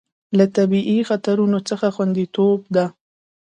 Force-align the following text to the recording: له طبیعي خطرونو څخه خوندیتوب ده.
له 0.37 0.45
طبیعي 0.55 0.99
خطرونو 1.09 1.57
څخه 1.69 1.87
خوندیتوب 1.95 2.59
ده. 2.75 2.85